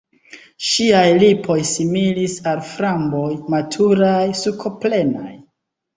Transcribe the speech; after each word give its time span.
Ŝiaj 0.67 1.03
lipoj 1.23 1.57
similis 1.73 2.39
al 2.53 2.63
framboj, 2.71 3.29
maturaj, 3.55 4.19
sukoplenaj. 4.45 5.31